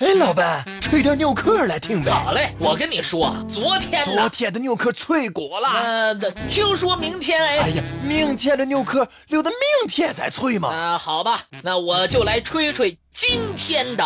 [0.00, 2.10] 哎，老板，吹点牛壳来听呗。
[2.10, 5.68] 好嘞，我跟你说，昨天昨天的牛壳脆骨了。
[5.68, 6.14] 呃，
[6.48, 7.58] 听说明天哎。
[7.58, 10.70] 哎呀，明天的牛壳留到明天再吹嘛。
[10.70, 14.02] 啊，好吧，那我就来吹吹今天的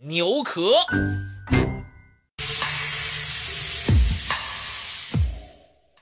[0.00, 0.72] 牛壳。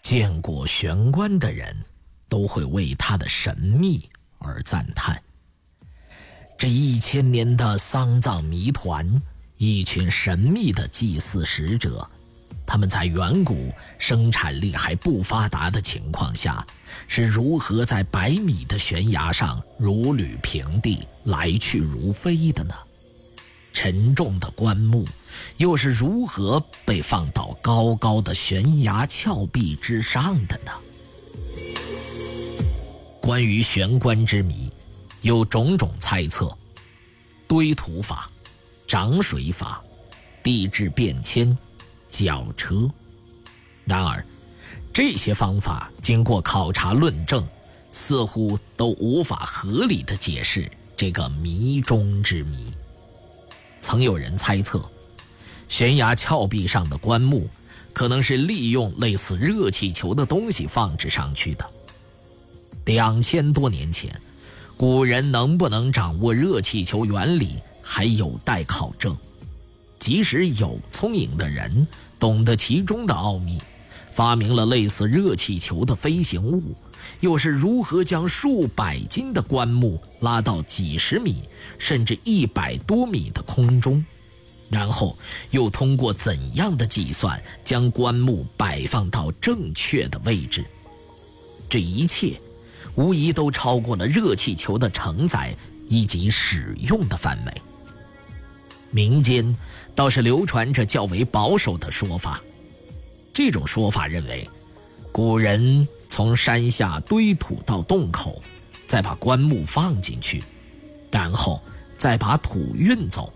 [0.03, 1.85] 见过玄关的人，
[2.29, 4.11] 都会为他的神秘
[4.41, 5.23] 而赞叹。
[6.59, 9.23] 这一千年的丧葬谜团，
[9.59, 12.05] 一群神秘的祭祀使者，
[12.67, 16.67] 他们在远古生产力还不发达的情况下，
[17.07, 22.75] 是如何在百米的悬崖上如履平地、来去如飞的呢？
[23.73, 25.07] 沉重的棺木
[25.59, 30.73] 又是如何被放到高高的悬崖峭壁之上的呢？
[33.21, 34.68] 关于悬棺之谜。
[35.23, 36.57] 有种种猜测，
[37.47, 38.31] 堆土法、
[38.87, 39.83] 涨水法、
[40.43, 41.57] 地质变迁、
[42.09, 42.89] 绞车。
[43.85, 44.25] 然而，
[44.93, 47.47] 这些方法经过考察论证，
[47.91, 52.73] 似乎都无法合理的解释这个谜中之谜。
[53.81, 54.89] 曾有人猜测，
[55.69, 57.49] 悬崖峭壁上的棺木
[57.93, 61.69] 可能是利用类似热气球的东西放置上去的。
[62.85, 64.21] 两千多年前。
[64.79, 69.19] 古人能不能掌握热气球原理还有待考证。
[69.99, 71.85] 即使有聪颖的人
[72.21, 73.61] 懂得其中的奥秘，
[74.13, 76.77] 发明了类似热气球的飞行物，
[77.19, 81.43] 又是如何将数百斤的棺木拉到几十米
[81.77, 84.07] 甚至一百多米的空中，
[84.71, 85.19] 然后
[85.51, 90.65] 又通过怎样的计算将棺木摆放到正确的位置？
[91.69, 92.41] 这一切。
[92.99, 95.55] 无疑都超过了热气球的承载
[95.87, 97.63] 以及使用的范围。
[98.91, 99.57] 民间
[99.95, 102.41] 倒是流传着较为保守的说法，
[103.33, 104.49] 这种说法认为，
[105.13, 108.43] 古人从山下堆土到洞口，
[108.89, 110.43] 再把棺木放进去，
[111.13, 111.63] 然后
[111.97, 113.33] 再把土运走。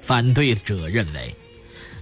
[0.00, 1.34] 反对者认为，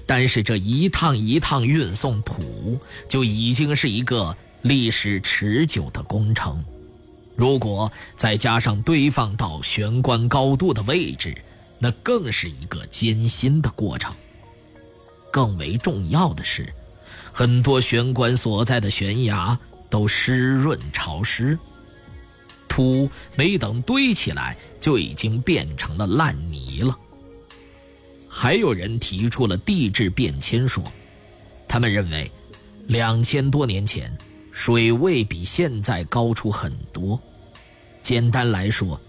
[0.05, 4.37] 单是这一趟一趟运送土，就已经是一个。
[4.63, 6.63] 历史持久的工程，
[7.35, 11.35] 如果再加上堆放到玄关高度的位置，
[11.79, 14.15] 那更是一个艰辛的过程。
[15.33, 16.75] 更为重要的是，
[17.33, 21.59] 很多玄关所在的悬崖都湿润潮湿，
[22.69, 26.99] 土没等堆起来就已经变成了烂泥了。
[28.29, 30.85] 还有人提出了地质变迁说，
[31.67, 32.31] 他们认为，
[32.89, 34.17] 两千多年前。
[34.51, 37.21] 水位比现在高出很多。
[38.03, 39.01] 简单来说，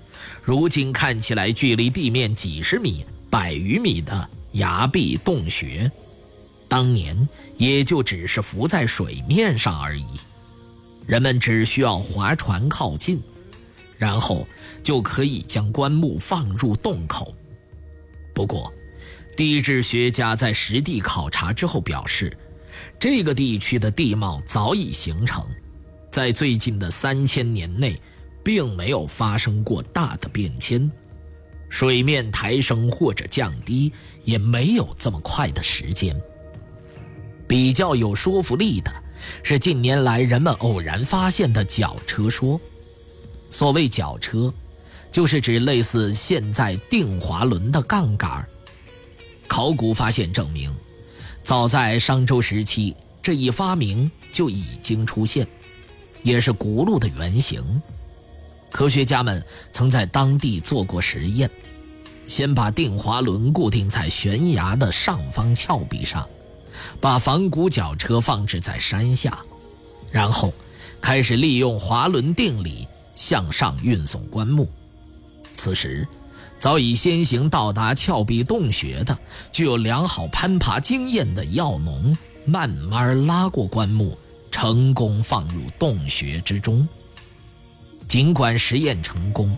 [0.44, 5.92] 如今看起来距离地面几十米、百余米的崖壁洞穴，
[6.68, 10.06] 当年也就只是浮在水面上而已。
[11.06, 13.22] 人们只需要划船靠近，
[13.98, 14.48] 然后
[14.84, 17.34] 就可以将棺木放入洞口。
[18.34, 18.72] 不过，
[19.36, 22.32] 地质学家在实地考察之后表示。
[23.00, 25.46] 这个地区的地貌早已形成，
[26.12, 28.00] 在最近的三千年内，
[28.44, 30.92] 并没有发生过大的变迁，
[31.70, 33.92] 水面抬升或者降低
[34.24, 36.16] 也没有这么快的时间。
[37.48, 38.92] 比较有说服力的
[39.44, 42.60] 是近年来人们偶然发现的绞车说。
[43.50, 44.54] 所谓绞车，
[45.12, 48.48] 就是指类似现在定滑轮的杠杆。
[49.50, 50.74] 考古发现证明。
[51.44, 55.46] 早在商周时期，这一发明就已经出现，
[56.24, 57.82] 也是轱辘的原型。
[58.72, 61.50] 科学家们曾在当地做过实验，
[62.28, 66.26] 先把定滑轮固定在悬崖的上方峭壁上，
[67.02, 69.40] 把仿古绞车放置在山下，
[70.12, 70.54] 然后
[71.02, 74.70] 开始利用滑轮定理向上运送棺木。
[75.54, 76.08] 此时。
[76.62, 79.18] 早已先行到达峭壁洞穴的、
[79.52, 82.16] 具有良好攀爬经验的药农，
[82.46, 84.16] 慢慢拉过棺木，
[84.52, 86.88] 成功放入洞穴之中。
[88.08, 89.58] 尽管实验成功，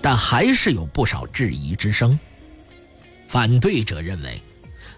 [0.00, 2.16] 但还是有不少质疑之声。
[3.26, 4.40] 反对者认为，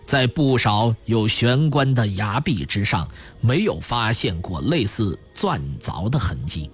[0.05, 3.09] 在不少有悬棺的崖壁之上，
[3.41, 6.71] 没有发现过类似钻凿的痕迹。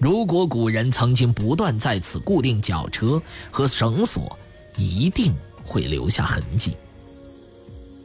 [0.00, 3.20] 如果古人曾经不断在此固定绞车
[3.50, 4.34] 和绳索，
[4.74, 6.74] 一定会留下痕迹。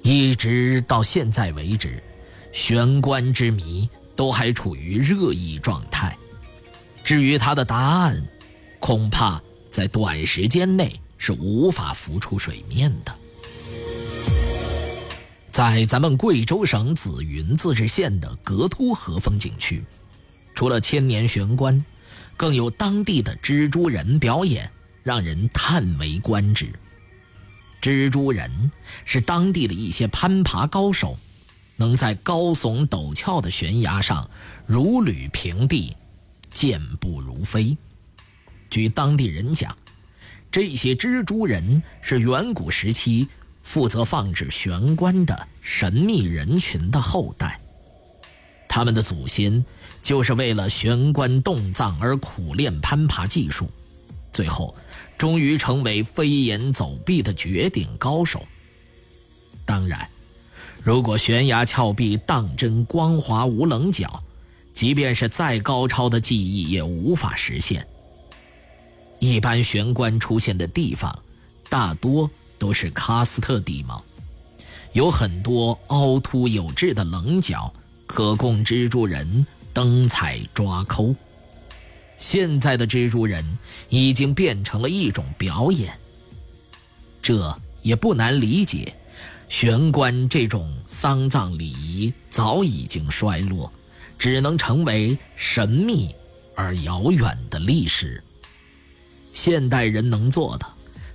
[0.02, 2.04] 一直到现在为止，
[2.52, 6.16] 玄关之谜都还处于热议状态。
[7.02, 8.22] 至于它的答案，
[8.82, 9.42] 恐怕
[9.72, 13.16] 在短时间内是无法浮出水面的。
[15.50, 19.82] 在咱们贵州省紫云自治县的格凸河风景区，
[20.56, 21.84] 除了千年悬棺，
[22.38, 24.72] 更有当地的蜘蛛人表演，
[25.04, 26.74] 让人叹为观止。
[27.82, 28.72] 蜘蛛人
[29.04, 31.18] 是当地的一些攀爬高手，
[31.76, 34.28] 能在高耸陡峭的悬崖上
[34.66, 35.96] 如履平地，
[36.50, 37.78] 健步如飞。
[38.70, 39.78] 据当地人讲，
[40.50, 43.28] 这些蜘蛛人是远古时期
[43.62, 47.60] 负责放置悬棺的神秘人群的后代，
[48.76, 49.64] 他们的祖先
[50.02, 53.70] 就是为了悬棺洞葬而苦练攀爬技术，
[54.34, 54.76] 最后。
[55.18, 58.46] 终于成为飞檐走壁的绝顶高手。
[59.64, 60.10] 当然，
[60.84, 64.22] 如果悬崖峭壁当真光滑无棱角，
[64.74, 67.88] 即便是再高超的技艺也无法实现。
[69.20, 71.18] 一般悬棺出现的地方，
[71.70, 72.30] 大多
[72.60, 74.04] 都是喀斯特地貌，
[74.92, 77.72] 有很多凹凸有致的棱角，
[78.06, 81.16] 可供蜘蛛人蹬踩抓抠。
[82.18, 83.44] 现在的蜘蛛人
[83.90, 86.00] 已经变成了一种表演，
[87.22, 88.96] 这也不难理解。
[89.48, 93.72] 玄关这种丧葬礼仪早已经衰落，
[94.18, 96.16] 只能成为神秘
[96.56, 98.24] 而遥远的历史。
[99.32, 100.66] 现代人能做的，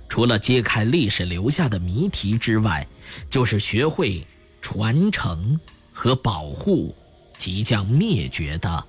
[0.07, 2.87] 除了揭开历史留下的谜题之外，
[3.29, 4.25] 就是学会
[4.61, 5.59] 传承
[6.03, 6.95] 和保护
[7.37, 8.83] 即将灭绝的。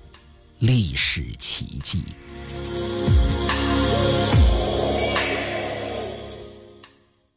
[0.57, 2.01] 历史奇迹。